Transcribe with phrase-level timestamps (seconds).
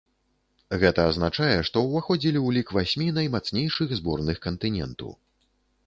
[0.83, 5.17] Гэта азначае, што ўваходзілі ў лік васьмі наймацнейшых зборных кантыненту.